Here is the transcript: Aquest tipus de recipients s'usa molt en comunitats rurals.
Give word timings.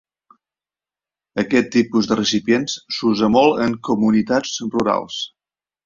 Aquest 1.43 1.69
tipus 1.77 2.09
de 2.13 2.17
recipients 2.21 2.79
s'usa 2.97 3.31
molt 3.39 3.65
en 3.69 3.79
comunitats 3.91 4.59
rurals. 4.77 5.25